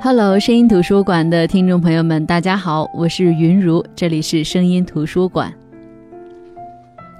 [0.00, 5.52] Hello，声音图书馆的听众朋友们，大家好，我是云如，这里是声音图书馆。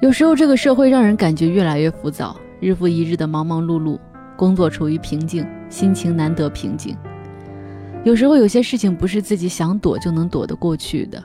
[0.00, 3.98] 有时候这个社会让人感觉越来越浮躁，日复一日的忙忙碌碌，
[4.36, 6.96] 工作处于平静，心情难得平静。
[8.04, 11.20] 有时候有些事情不是自己想躲就能躲得过去的，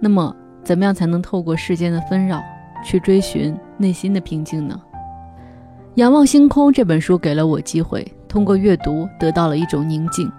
[0.00, 2.42] 那么怎么样才能透过世间的纷扰，
[2.82, 4.80] 去追寻内心的平静呢？
[5.96, 10.32] 仰望星空这本书给了我机会，通过阅读得到了一种宁静。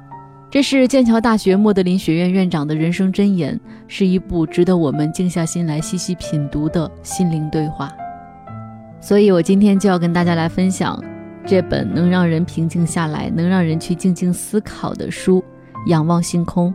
[0.52, 7.92] 这是剑桥大学莫德林学院院长的人生箴言，是一部值得我们静下心来细细品读的心灵对话。
[9.00, 11.00] 所以，我今天就要跟大家来分享
[11.46, 15.40] 这本能让人平静下来、能让人去静静思考的书
[15.90, 16.74] 《仰望星空》。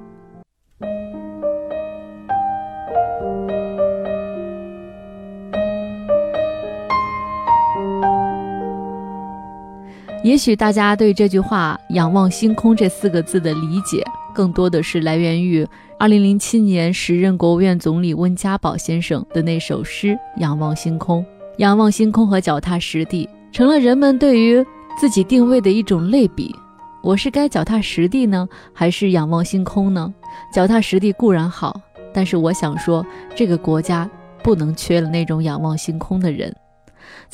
[10.24, 14.02] 也许大家对这句话“仰望星空”这四个字的理解，
[14.34, 21.20] 更多的是来源于2007年时任国务院总理温家宝先生的那首诗《仰望星空》。
[21.58, 24.64] 仰望星空和脚踏实地，成了人们对于
[24.98, 26.56] 自己定位的一种类比。
[27.02, 30.10] 我是该脚踏实地呢，还是仰望星空呢？
[30.50, 31.78] 脚踏实地固然好，
[32.14, 33.04] 但是我想说，
[33.34, 34.10] 这个国家
[34.42, 36.50] 不能缺了那种仰望星空的人。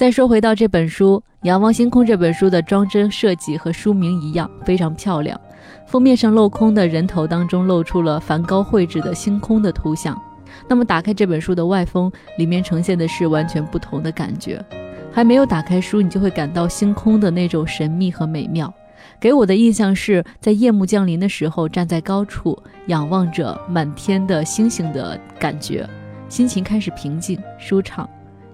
[0.00, 5.38] 再说回到这本书《仰望星空》这本书的装帧设计和书名一样，非常漂亮。
[5.86, 10.18] 封面上镂空的人头当中露出了梵高绘制的星空的图像。
[10.66, 14.64] 那么打开这本书的外封，里面呈现的是完全不同的感觉。
[15.12, 18.72] 还没有打开书，你就会感到星空的那种神秘和美妙。
[19.20, 25.86] 给我的印象是在夜幕降临的时候，站在高处仰望着满天的星星的感觉，
[26.30, 28.08] 心情开始平静舒畅，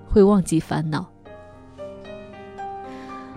[0.09, 1.07] 会忘记烦恼。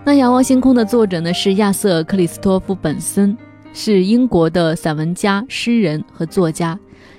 [0.06, 3.38] 那《仰望星空》的作者呢是亚瑟·克里斯托夫·本森，
[3.74, 6.78] 是英国的散文家、诗人和作家。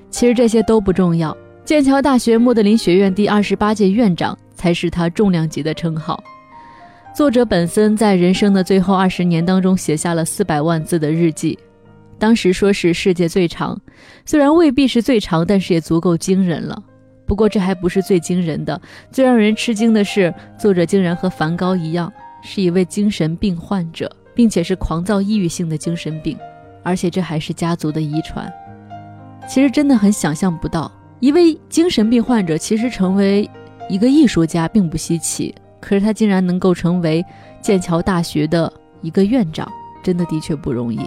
[0.08, 6.22] 其实这些都不重要，剑桥大学莫德林学院第二十八届院长才是他重量级的称号。
[7.14, 11.56] 作者本森在人生的最后二十年当中写下了四百万字的日记，
[12.18, 13.78] 当时说是世界最长，
[14.24, 16.82] 虽然未必是最长，但是也足够惊人了。
[17.26, 18.80] 不过这还不是最惊人的，
[19.12, 22.12] 最让人吃惊的是，作者竟然和梵高一样。
[22.42, 26.36] 是一位精神病患者，并且是狂躁抑郁性的精神病，
[26.82, 28.52] 而且这还是家族的遗传。
[29.48, 33.48] 其实真的很想象不到，一位精神病患者其实成为
[33.88, 37.24] 一个艺术家并不稀奇，可是他竟然能够成为
[37.60, 38.72] 剑桥大学的
[39.02, 39.70] 一个院长，
[40.02, 41.00] 真的的确不容易。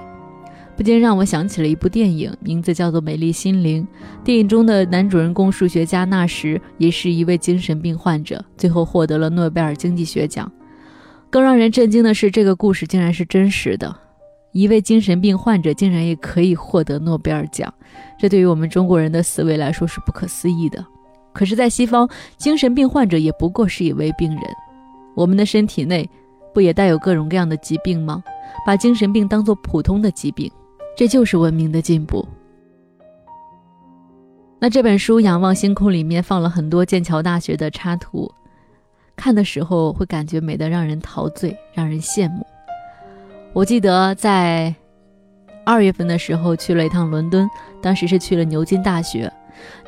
[0.75, 3.87] 不禁让我想起了一部电影，名字叫做《美丽心灵》。
[4.23, 10.51] 电影中的男主人公数学家纳什也是一位精神病患者，最后获得了诺贝尔经济学奖。
[11.33, 13.95] 更让人震惊的是，这个故事竟然是真实的。
[14.51, 17.73] 一位精神病患者竟然也可以获得诺贝尔奖，
[18.19, 20.85] 这对于我们中国人的思维来说是不可思议的。
[21.33, 22.07] 可是，在西方，
[22.37, 24.43] 精神病患者也不过是一位病人。
[25.15, 26.07] 我们的身体内
[26.53, 28.23] 不也带有各种各样的疾病吗？
[28.63, 30.51] 把精神病当作普通的疾病，
[30.95, 32.23] 这就是文明的进步。
[34.59, 38.31] 那这本书《仰望星空》里面放了很多剑桥大学的插图。
[39.23, 42.45] 看的时候会感觉美得让人陶醉，让人羡慕。
[43.53, 44.75] 我记得在
[45.63, 47.49] 二月份的时候去了一趟伦敦，
[47.81, 49.31] 当时是去了牛津大学。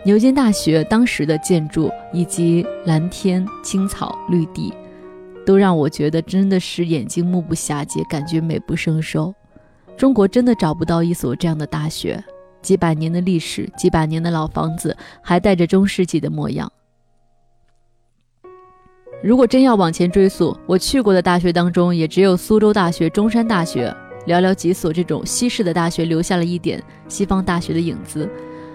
[0.06, 4.74] 牛津大学当时的建筑以及蓝天、青草、绿地，
[5.46, 9.36] 都让我觉得真的是眼睛目不暇接，感觉美不胜收。
[9.98, 12.24] 中国真的找不到一所这样的大学，
[12.62, 16.72] 几百年的历史，几百年的老房子，还带着中世纪的模样。
[19.24, 23.92] 如果真要往前追溯，我去过的大学当中，也只有苏州大学、中山大学，
[24.28, 28.30] 寥寥几所这种西式的大学留下了一点西方大学的影子，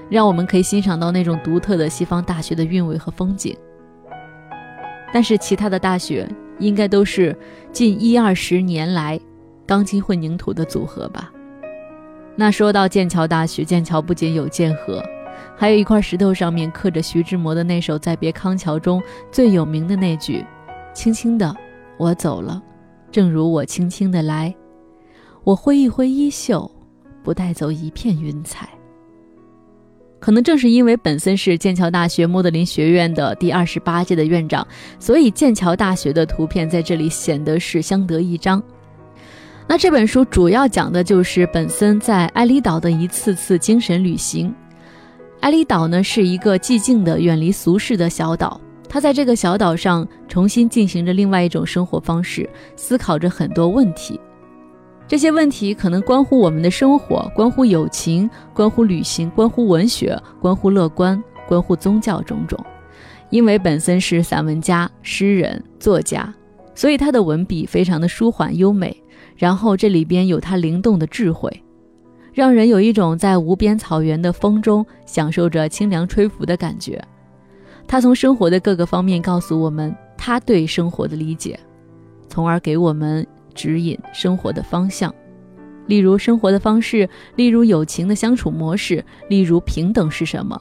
[0.08, 3.56] 让我们可以欣赏到那种独特的西方大学的韵味和风景。
[5.12, 6.28] 但是其他的大学
[6.58, 7.36] 应该都是
[7.72, 9.20] 近一二十年来
[9.66, 11.30] 钢筋混凝土的组合吧？
[12.34, 15.02] 那说到剑桥大学，剑桥不仅有剑河。
[15.60, 18.98] 还有一块石头上面刻着徐志摩的那首《再别康桥》中
[19.30, 20.42] 最有名的那句
[20.94, 21.54] ：“轻轻的，
[21.98, 22.62] 我走了，
[23.12, 24.54] 正如我轻轻的来，
[25.44, 26.70] 我挥一挥衣袖，
[27.22, 28.70] 不带走一片云彩。”
[30.18, 34.66] 可能正是因为本森是剑桥大学莫德林学院的第二十八届的院长，
[34.98, 38.62] 所以剑桥大学的图片在这里显得是相得益彰。
[39.66, 44.54] 那这本书主要讲的就是本森在爱丽岛的一次次精神旅行。
[45.40, 48.60] 艾丽岛呢是一个寂静的、远离俗世的小岛。
[48.86, 54.20] 他在这个小岛上重新进行着另外一种生活方式，思考着很多问题。
[55.08, 62.58] 这些问题可能关乎我们的生活，关乎友情，关乎旅行，关乎文学，关乎乐观，关乎宗教种种。
[63.30, 66.32] 因为本身是散文家、诗人、作家，
[66.74, 68.94] 所以他的文笔非常的舒缓优美。
[69.36, 71.50] 然后这里边有他灵动的智慧，
[72.40, 76.98] 让人有一种在无边草原的风中享受着清凉吹拂的感觉。
[77.86, 81.60] 他从生活的各个方面告诉我们他对生活的理解，
[82.30, 85.14] 从而给我们指引生活的方向。
[85.86, 87.06] 例如生活的方式，
[87.36, 90.58] 例如友情的相处模式，例如平等是什么。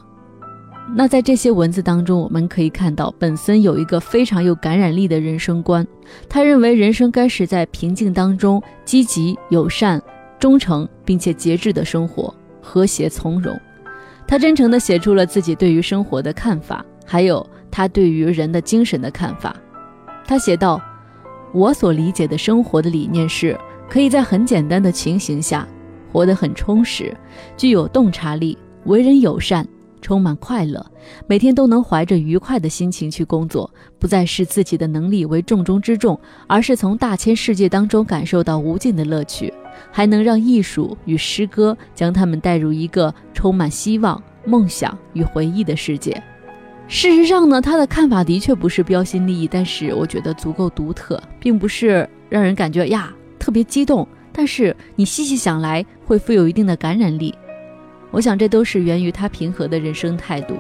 [0.93, 5.87] 那在这些文字当中，我们可以看到本森有一个非常有感染力的人生观。
[6.27, 10.01] 他认为人生该是在平静当中，积极、友善、
[10.39, 13.59] 忠诚，并且节制的生活，和谐从容。
[14.25, 19.56] 他真诚地写出了自己对于生活的看法，还有他对于人的精神的看法。
[20.25, 20.81] 他写道
[21.53, 23.57] ：“我所理解的生活的理念是，
[23.89, 25.68] 可以在很简单的情形下，
[26.12, 27.15] 活得很充实，
[27.57, 29.68] 具有洞察力，为人友善。”
[30.01, 30.83] 充满快乐，
[31.27, 33.69] 每天都能怀着愉快的心情去工作，
[34.00, 39.53] 不再视自己的能力为重中之重，而是从大千世界当中感受到无尽的乐趣，
[39.91, 46.21] 还能让艺术与诗歌将他们带入一个充满希望、梦想与回忆的世界。
[46.87, 57.33] 事实上呢，他的看法的确不是标新立异，但是我觉得足够独特，并不是让人感觉呀特别激动，但是你细细想来，会富有一定的感染力。
[58.09, 60.55] 我想，这都是源于他平和的人生态度，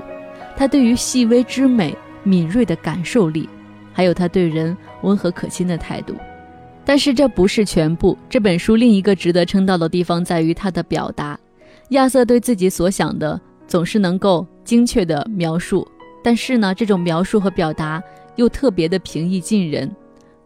[0.55, 3.49] 他对于细微之美敏锐的感受力，
[3.91, 6.13] 还有他对人温和可亲的态度。
[6.89, 8.17] 但是这不是全部。
[8.27, 11.39] 这本书另一个值得称道的地方在于他的表达。
[11.89, 15.87] 亚瑟对自己所想的总是能够精确的描述，
[16.23, 18.01] 但是呢，这种描述和表达
[18.37, 19.95] 又特别的平易近人。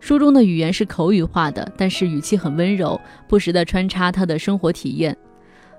[0.02, 5.16] 书中的语言是口语化的，但是语气很温柔，不时的穿插他的生活体验。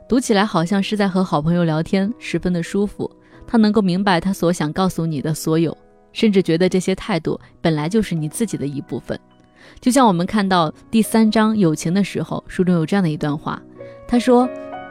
[0.08, 3.10] 读起来好像是在和好朋友聊天，十分的舒服。
[3.46, 5.76] 他能够明白他所想告诉你的所有，
[6.14, 9.20] 甚至觉得这些态度本来就是你自己的一部分。
[9.80, 13.60] 就像我们看到第三章友情的时候，书中有这样的一段话：
[14.06, 14.48] 他说，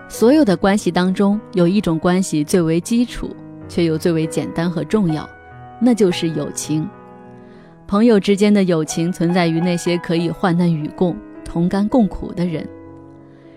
[0.07, 3.35] 所有的关系当中有一种关系最为基础，
[3.67, 5.27] 却又最为简单和重要，
[5.81, 6.87] 那就是友情。
[7.87, 12.67] 朋友之间的友情存在于那些可以患难与共、同甘共苦的人。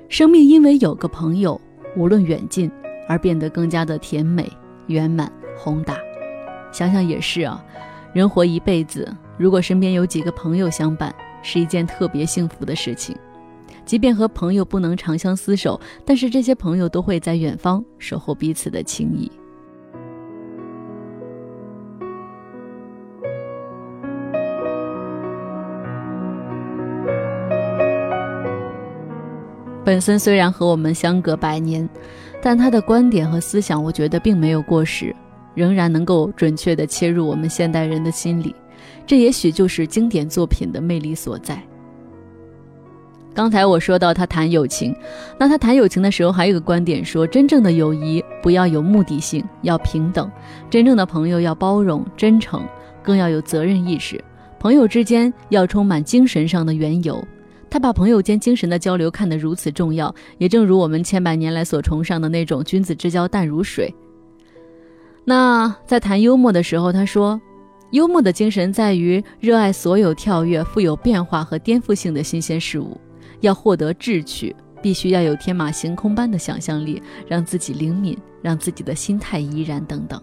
[0.09, 1.61] 生命因为有个朋友，
[1.97, 2.71] 无论远近，
[3.09, 4.51] 而变得更加的甜美、
[4.87, 5.97] 圆满、宏大。
[6.73, 7.65] 想想也是啊，
[8.13, 13.17] 人活一辈子，如果身边有几个朋友相伴，是一件特别幸福的事情。
[13.85, 19.31] 即便和朋友不能长相厮守，但是这些朋友都会在远方守候彼此的情谊。
[29.85, 31.89] 本森虽然和我们相隔百年，
[32.43, 35.15] 但他的观点和思想，我觉得并没有过时，
[35.55, 38.53] 仍然能够准确地切入我们现代人的心里。
[39.07, 41.63] 这也许就是经典作品的魅力所在。
[43.35, 44.97] 刚才我说到他谈友情，
[45.39, 50.27] 那他谈友情的时候，还有个观点说，真正的友谊不要有目的性，要平等；
[50.71, 52.67] 真正的朋友要包容、真诚，
[53.03, 54.23] 更要有责任意识。
[54.59, 57.23] 朋友之间要充满精神上的缘由。
[57.69, 63.95] 他把朋友间精神的交流看得如此重要，也正如我们千百年来所崇尚的那种君子之交淡如水。
[65.25, 67.39] 那在谈幽默的时候，他说，
[67.91, 73.01] 幽默的精神在于热爱所有跳跃、富有变化和颠覆性的新鲜事物。
[73.41, 80.21] 要获得智趣，必须要有天马行空般的想象力，让自己灵敏，让自己的心态怡然等等。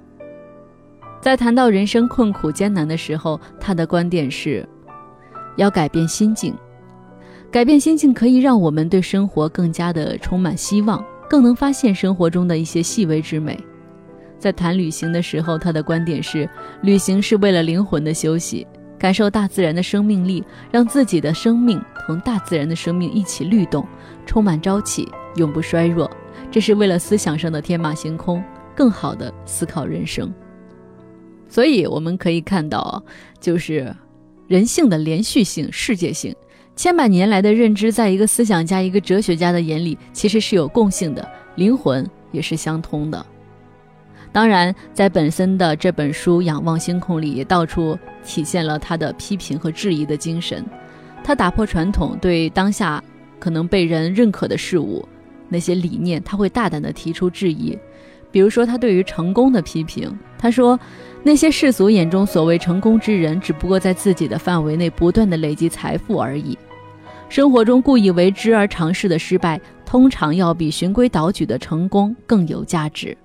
[1.22, 4.68] 在谈到人生困苦艰难的时候，他的观点是，
[5.56, 6.54] 要改变心境。
[7.50, 13.58] 改变心境可以让我们对生活更加的充满希望，更能发现生活中的一些细微之美。
[14.44, 16.50] 在谈旅行的时候，他的观点是：
[16.82, 18.68] 旅行是为了灵魂的休息，
[19.00, 23.88] 感受大自然的生命力，让自己的生命同大自然的生命一起律动，
[24.26, 25.08] 充满朝气，
[25.38, 26.12] 永不衰弱。
[26.52, 28.44] 这是为了思想上的天马行空，
[28.76, 30.30] 更好的思考人生。
[31.48, 33.02] 所以我们可以看到，
[33.40, 33.96] 就是
[34.50, 36.36] 人性的连续性、世界性。
[36.76, 43.26] 千百年来的认知，在一个思想家、一个哲学家的眼里，其实是有共性的，灵魂也是相通的。
[44.34, 50.66] 当然，在本森的这本书《仰望星空》里，也到处体现了他的批评和质疑的精神。
[51.24, 53.02] 他打破传统，对当下
[53.40, 55.08] 可能被人认可的事物、
[55.48, 57.78] 那些理念，他会大胆地提出质疑。
[58.32, 60.78] 比如说，他对于成功的批评，他说。
[61.26, 66.58] 那些世俗眼中所谓成功之人，只不过在自己的范围内不断的累积财富而已。
[67.30, 73.18] 生活中故意为之而尝试的失败，通常要比循规蹈矩的成功更有价值。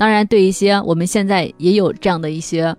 [0.00, 2.74] 当然，对一些我们现在也有这样的一些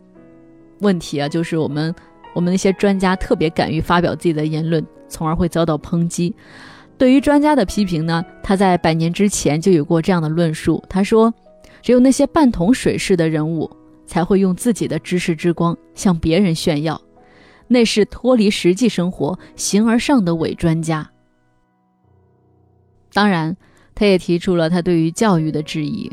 [0.79, 1.93] 问题啊，就是我们
[2.33, 6.35] 我们那些专家特别敢于发表自己的言论，从而会遭到抨击。
[6.97, 10.83] 对于专家的批评呢，他在百年之前就有过这样的论述。
[10.89, 11.31] 他说
[11.83, 13.69] ：“只有那些半桶水式的人物，
[14.07, 16.99] 才会用自己的知识之光向别人炫耀。”
[17.69, 21.07] 那是脱离实际生活、形而上的伪专家。
[23.13, 23.55] 当然，
[23.93, 26.11] 他也提出了他对于教育的质疑。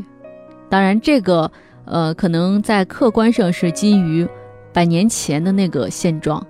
[0.69, 1.51] 当然，这个
[1.85, 4.27] 呃，可能在客观上是基于
[4.71, 6.45] 百年前的那个现状，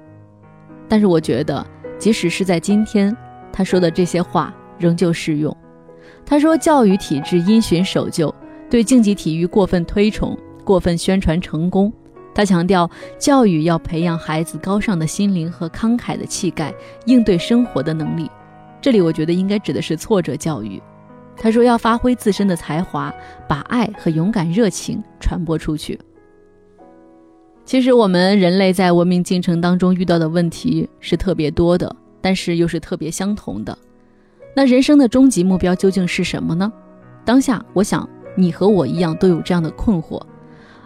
[0.90, 1.66] 但是我觉得，
[1.98, 3.16] 即使是在今天，
[3.52, 5.56] 他说的这些话仍旧适用。
[6.26, 8.34] 他说，教育体制因循守旧，
[8.70, 11.92] 对竞技体育过分推崇，过分宣传成功。
[12.36, 16.74] 他强调，教育要培养孩子高尚的心灵和慷慨的气概，
[17.06, 18.30] 应对生活的能力。
[18.82, 20.82] 这里我觉得应该指的是挫折教育。
[21.40, 23.12] 他说要发挥自身的才华，
[23.48, 25.98] 把爱和勇敢热情传播出去。
[27.64, 33.78] 其实我们人类在文明进程当中遇到的问题是特别多的，但是又是特别相同的。
[34.56, 36.72] 那人生的终极目标究竟是什么呢？
[37.24, 40.22] 当下，我想你和我一样都有这样的困惑。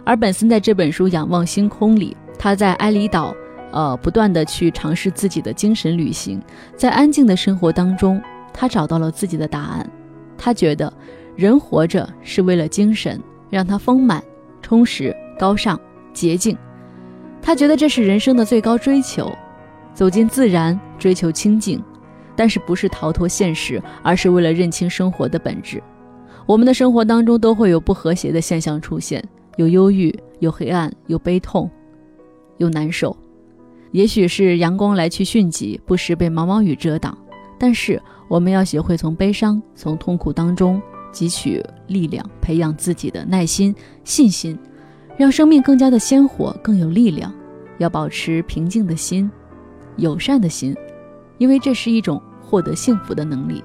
[0.04, 3.34] 而本森在这本书《仰望星空》里，他在埃里岛，
[3.72, 6.40] 呃，不断的去尝试自己的精神旅行，
[6.76, 9.90] 在安静的生活当中，他找到了自己的答案。
[10.44, 10.92] 他觉得，
[11.36, 14.22] 人活着是为了精神，让他丰满、
[14.60, 15.80] 充实、高尚、
[16.12, 16.54] 洁净。
[17.40, 19.32] 他觉得这是人生的最高追求，
[19.94, 21.82] 走进自然，追求清净，
[22.36, 25.82] 但是不是逃脱现实，而是为了认清生活的本质。
[26.44, 29.26] 我们的生活当中都会有不和谐的现象出现。
[29.56, 31.70] 有忧郁，有黑暗，有悲痛，
[32.58, 33.16] 有难受。
[33.92, 37.16] 也许是阳光来去迅疾，不时被毛毛雨遮挡。
[37.58, 38.02] 但是
[38.34, 43.72] 我们要学会从悲伤、从痛苦当中汲取力量，培养自己的耐心、
[44.02, 44.58] 信心，
[45.16, 47.32] 让生命更加的鲜活、更有力量。
[47.78, 49.30] 要保持平静的心、
[49.98, 50.76] 友善的心，
[51.38, 53.62] 因为这是一种获得幸福的能力。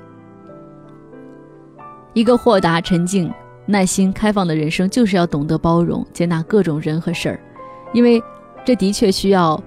[2.13, 3.33] 一个豁达、沉静。
[3.65, 7.39] 耐心、开放的人生就是要懂得包容、接纳各种人和事儿，
[7.91, 8.21] 因为
[8.63, 9.59] 这的确需要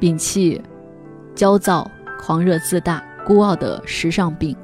[0.00, 0.58] 摒弃
[1.34, 4.56] 焦躁、狂热、自大、孤傲的时尚病。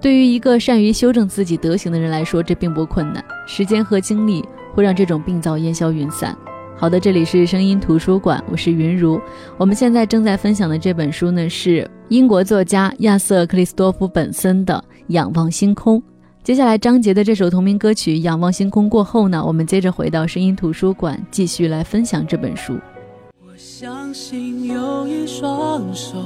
[0.00, 3.24] 对于一个善于修正自己德行的人来说，这并不困难。
[3.46, 4.44] 时间和精力
[4.74, 6.36] 会让这种病灶烟消云散。
[6.76, 9.20] 好的，这里是声音图书馆，我是云如。
[9.56, 14.74] 我们现在正在分享的这本书呢，是英国作家亚瑟·克里斯多夫·本森的
[15.08, 16.00] 《仰望星空》。
[16.42, 22.76] 接下来张杰的这首同名歌曲《仰望星空》过后呢，我们接着回到声音图书馆，继续来分享这本书。
[23.40, 26.18] 我相信有一双手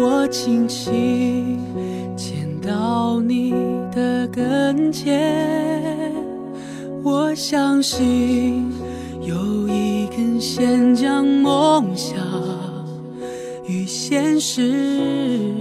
[0.00, 1.58] 我轻轻
[2.16, 3.50] 牵到你
[3.92, 6.14] 的跟前，
[7.02, 8.70] 我相信
[9.20, 12.16] 有一根线将梦想
[13.66, 15.52] 与现实。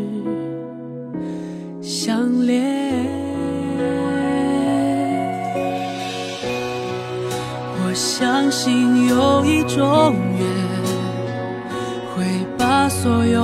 [1.81, 3.05] 相连，
[7.83, 10.47] 我相信有一种缘
[12.15, 12.23] 会
[12.55, 13.41] 把所有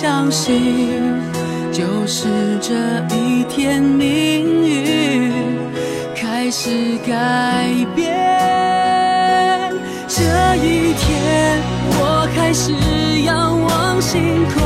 [0.00, 0.92] 相信
[1.72, 2.28] 就是
[2.60, 2.72] 这
[3.16, 5.32] 一天，命运
[6.14, 8.06] 开始改变。
[10.06, 10.22] 这
[10.64, 11.58] 一天。
[12.00, 12.72] 我开始
[13.22, 14.62] 仰望星空，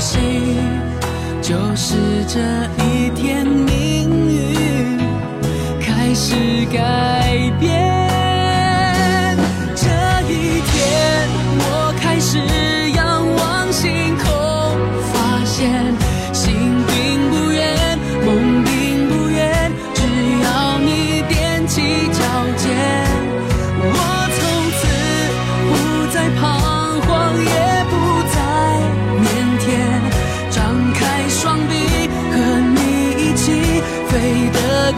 [0.00, 0.56] 心，
[1.42, 1.94] 就是
[2.26, 2.40] 这
[2.82, 4.98] 一天，命运
[5.78, 6.34] 开始
[6.72, 7.19] 改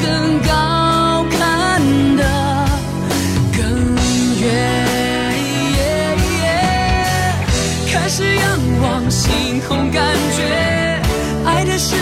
[0.02, 1.80] 更高，看
[2.16, 2.22] 得
[3.56, 3.62] 更
[4.40, 4.44] 远。
[7.90, 10.02] 开始仰望星空，感
[10.36, 10.40] 觉
[11.46, 11.94] 爱的时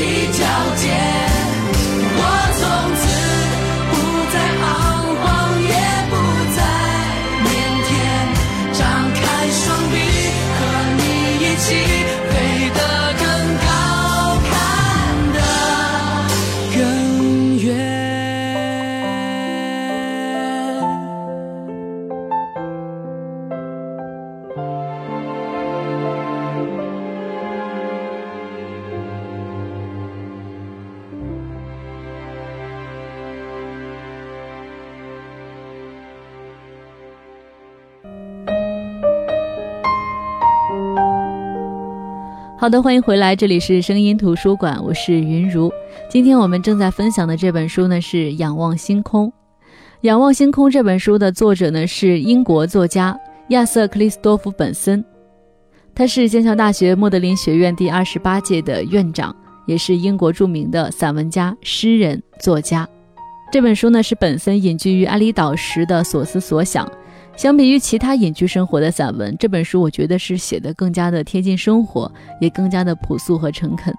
[0.00, 1.09] 一条街
[42.70, 45.72] 好的，欢迎回来，这里是声音图书馆，我是云如。
[46.08, 49.26] 今天我们正在分享的这本书呢是《仰望星空》。
[50.02, 55.04] 《仰望星空》这本书的作者呢是英国作家亚瑟·克里斯多夫·本森，
[55.96, 59.34] 他是剑桥大学莫德林学院第二十八届的院长，
[59.66, 62.88] 也是英国著名的散文家、诗人、作家。
[63.50, 66.88] 这本书呢是本森隐居于阿里岛时的所思所想。
[67.40, 73.94] 相比于其他隐居生活的散文，这本书我觉得是写的更加的贴近生活，也更加的朴素和诚恳。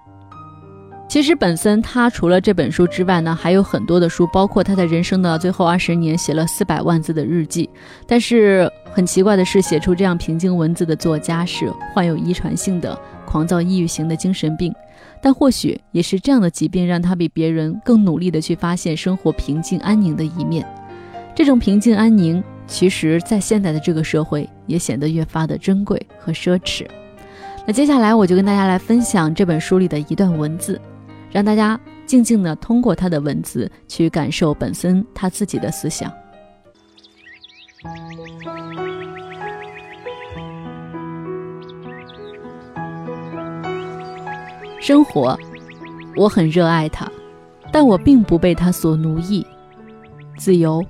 [1.08, 7.68] 其实本森他除了这本书之外呢，还有很多的书，包括他在人生的最后二十年写了四百万字的日记。
[8.06, 14.72] 但是很奇怪的是，写出这样平静文字的作家是患有遗传性的狂躁抑郁型的精神病。
[15.20, 20.64] 但或许也是这样的疾病，让他比别人更努力的去发现生活平静安宁的一面。
[21.34, 22.40] 这种平静安宁。
[22.66, 26.86] 其实，在现代的这个社会，也显得越发的珍贵和奢侈。
[27.66, 30.80] 那接下来，我就跟大家来分享这本书里的一段文字，
[31.30, 36.10] 让大家静静的通过他的文字去感受本森他自己的思想。
[44.80, 45.38] 生活，
[46.16, 47.10] 我很热爱它，
[47.70, 49.46] 但我并不被它所奴役。
[50.36, 50.84] 自由。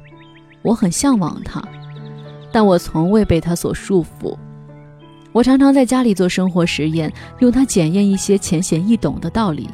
[0.63, 1.63] 我很向往它，
[2.51, 4.37] 但我从未被它所束缚。
[5.33, 9.69] 我常常在家里做生活实验，用它检验一些浅显易懂的道理，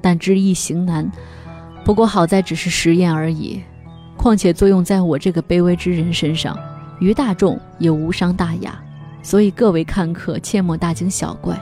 [0.00, 1.10] 但知易行难。
[1.84, 3.62] 不过好在只是实验而已，
[4.16, 6.58] 况且作用在我这个卑微之人身上，
[6.98, 8.78] 于大众也无伤大雅。
[9.22, 11.56] 所以各位看客切莫大惊小怪。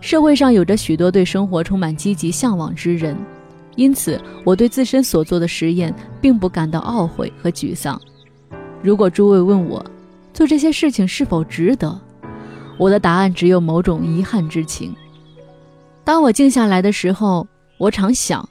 [0.00, 3.16] 社会上有着许多对生活充满积极向往之人。
[3.76, 8.00] 因此，我对自身所做的实验并不感到懊悔和沮丧。
[8.82, 9.84] 如果诸位问我
[10.32, 11.98] 做这些事情是否值得，
[12.78, 14.94] 我的答案只有某种遗憾之情。
[16.04, 17.46] 当我静下来的时候，
[17.78, 18.46] 我常想，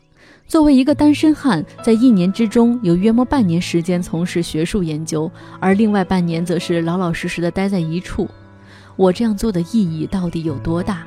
[0.47, 8.27] 作为一个单身汉，在一年之中有约莫半年时间从事学术研究，而另外半年则是老老实实的待在一处，
[8.95, 11.03] 我这样做的意义到底有多大？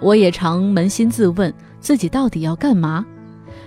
[0.00, 3.06] 我也常扪心自问，自己到底要干嘛？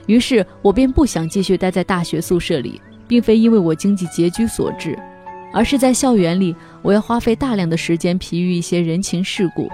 [0.05, 4.97] 于是我便不想继续待在大学宿舍里，并非因为我经济拮据所致，
[5.53, 9.69] 而是在校园里，我要花费大量的时间疲于一些人情世故。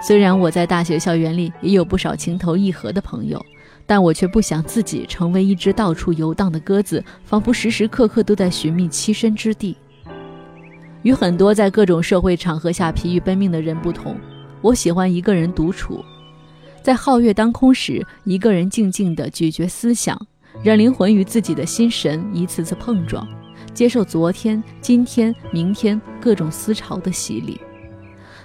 [0.00, 3.44] 虽然我在大学校园里也有不少情投意合的朋友，
[3.86, 9.76] 但我却不想自己成为一只到处游荡的鸽子，仿佛时时刻刻都在寻觅栖身之地。
[11.02, 14.16] 与很多在各种社会场合下疲于奔命的人不同，
[14.60, 16.04] 我喜欢一个人独处。
[16.86, 20.16] 在皓月当空时，一个人静静地咀嚼思想，
[20.62, 23.26] 让灵魂与自己的心神一次次碰撞，
[23.74, 27.60] 接受昨天、今天、明天各种思潮的洗礼。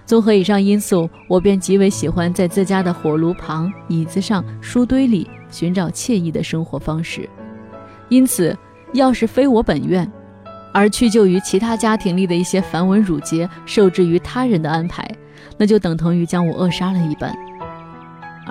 [0.08, 7.30] 综合以上因素，我便极为喜欢在自家的火炉旁、椅子上、书堆里寻找惬意的生活方式。
[8.10, 8.58] 因此，
[8.94, 10.12] 要是非我本愿，
[10.74, 15.08] 而屈就于其他家庭里的一些繁文缛节，受制于他人的安排。
[15.60, 17.32] 那就等同于将我扼杀了一般。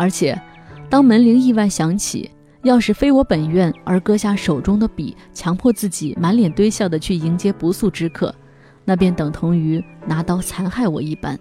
[0.01, 0.41] 而且，
[0.89, 2.31] 当门铃意外响起，
[2.63, 8.35] 要是非我本愿而割下手中的笔，强迫自己满脸堆笑的去迎接不速之客，
[8.83, 11.39] 那便等同于拿刀残害我一般。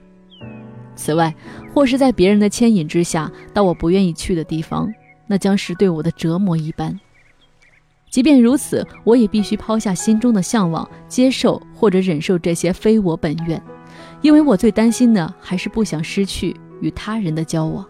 [0.94, 1.34] 此外，
[1.74, 4.94] 或是在别人的牵引之下到我不愿意去的地方，
[5.26, 7.00] 那将是对我的折磨一般。
[8.10, 13.64] 即便如此，我也必须抛下心中的向往，接受或者忍受这些非我本愿，
[14.22, 17.86] 因为我最担心的还是不想失去与他人的交往。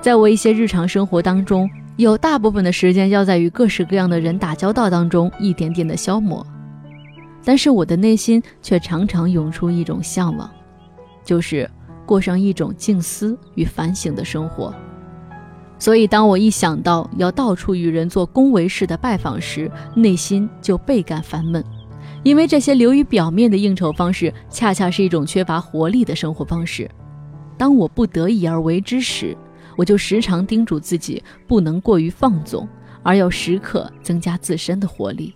[0.00, 6.46] 在我一些日常生活当中，有大部分的时间要在与各式各样的人打交道当中一点点的消磨，
[7.44, 10.48] 但是我的内心却常常涌出一种向往，
[11.24, 11.68] 就是
[12.06, 14.72] 过上一种静思与反省的生活。
[15.80, 21.62] 所以，当我一想到要到处与人做恭维式的拜访时，内心就倍感烦闷，
[22.22, 26.88] 因为这些流于表面的应酬方式，恰恰是一种缺乏活力的生活方式。
[27.56, 29.36] 当我不得已而为之时，
[29.78, 32.68] 我就时常叮嘱自己不能过于放纵，
[33.04, 35.32] 而要时刻增加自身的活力。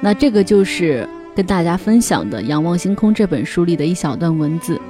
[0.00, 1.06] 那这个就是
[1.36, 4.80] 跟大家分享的《仰望星空》这本书里的一小段文字。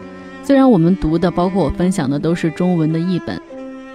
[0.45, 3.37] 虽然我们读的，包括我分享的，都是中文的译本，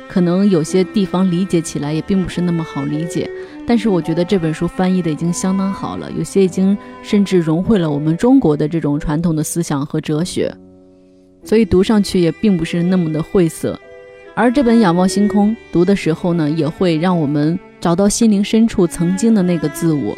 [0.09, 3.31] 可能有些地方理解起来也并不是那么好理解，
[3.65, 10.53] 但是我觉得这本书翻译的已经相当好了，有些已经甚至融汇了我们中国的这种传统的思想和哲学，
[11.45, 13.79] 所以读上去也并不是那么的晦涩。
[14.33, 20.17] 而这本《仰望星空》读的时候呢，也会让我们找到心灵深处曾经的那个自我，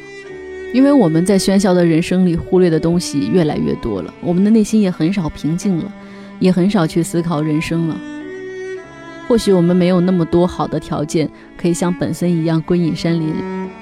[0.73, 5.93] 因为我们在喧嚣的人生里忽略的东西越来越多了，我们的内心也很少平静了。
[6.39, 7.97] 也很少去思考人生了。
[9.27, 13.33] 或许我们没有那么多好的条件，可以像本森一样归隐山林，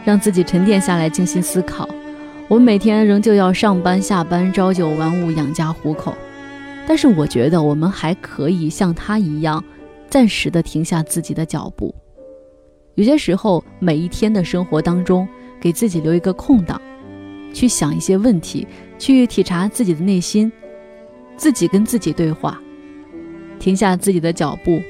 [0.05, 1.85] 让自己沉淀下来静心思考。
[2.47, 6.15] 我们每天仍旧要上班下班，朝九晚五养家糊口。
[6.87, 9.63] 但是我觉得我们还可以像他一样，
[10.09, 11.93] 暂时的停下自己的脚步。
[12.95, 15.27] 有些时候，每一天的生活当中，
[15.59, 16.79] 给自己留一个空档，
[17.53, 18.67] 去想一些问题，
[18.97, 20.51] 去体察自己的内心。
[21.37, 22.57] 自己跟自己对话，
[23.59, 24.81] 停下自己的脚步，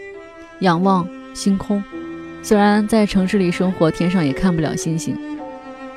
[0.59, 1.83] 仰望星空。
[2.43, 5.17] 虽然在城市里生活，天上也看不了星星，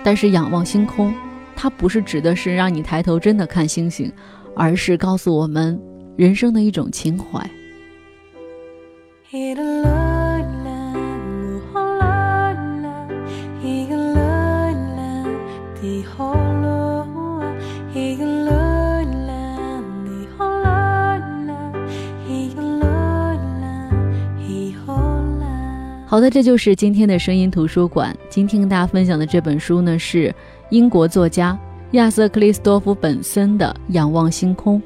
[0.03, 1.13] 但是仰望星空，
[1.55, 4.11] 它不是指的是让你抬头真的看星星，
[4.57, 5.79] 而是告诉我们
[6.19, 7.39] 人生的一种情怀。
[26.05, 28.13] 好的，这就是今天的声音图书馆。
[28.29, 30.35] 今天跟大家分享的这本书呢，是
[30.71, 31.57] 英国作家
[31.93, 34.83] 亚瑟·克里斯多夫·本森的《仰望星空》。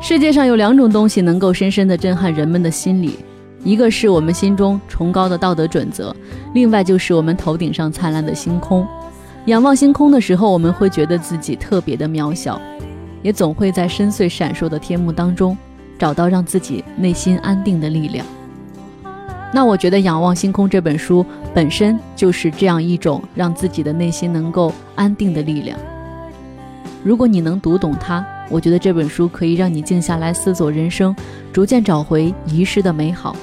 [0.00, 3.18] 世界上有两种东西能够深深地震撼人们的心理，
[3.62, 6.14] 一个是我们心中崇高的道德准则，
[6.52, 8.86] 另外就是我们头顶上灿烂的星空。
[9.46, 12.60] 仰望星空的时候，我们会觉得自己特别的渺小，
[13.22, 15.56] 也总会在深邃闪烁的天幕当中，
[15.98, 18.26] 找到让自己内心安定的力量。
[19.52, 25.78] 那我觉得《仰望星空》这本书本身就是这样一种让自己的内心能够安定的力量。
[27.04, 31.14] 如果你能读懂它，我觉得这本书可以让你静下来思索人生，
[31.52, 33.34] 逐渐找回遗失的美好。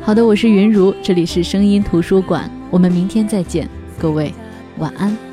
[0.00, 4.32] 好的，我是云如，这里是声音图书馆，我们明天再见，各位
[4.78, 5.27] 晚安。